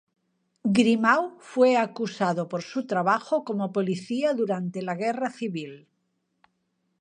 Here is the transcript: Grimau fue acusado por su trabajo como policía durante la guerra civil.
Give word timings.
Grimau 0.77 1.37
fue 1.39 1.77
acusado 1.77 2.47
por 2.49 2.63
su 2.63 2.87
trabajo 2.87 3.43
como 3.43 3.71
policía 3.71 4.33
durante 4.33 4.81
la 4.81 4.95
guerra 4.95 5.29
civil. 5.29 5.87